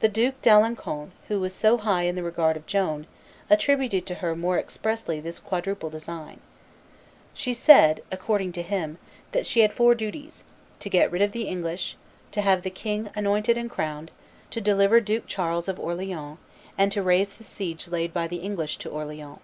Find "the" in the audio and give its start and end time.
0.00-0.08, 2.16-2.24, 11.30-11.46, 12.62-12.70, 17.34-17.44, 18.26-18.38